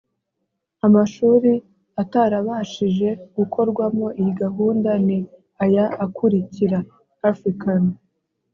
amashuri 0.85 1.53
atarabashije 2.01 3.07
gukorwamo 3.37 4.07
iyi 4.19 4.31
gahunda 4.43 4.91
ni 5.05 5.19
aya 5.63 5.85
akurikira 6.05 6.79
african 7.31 7.83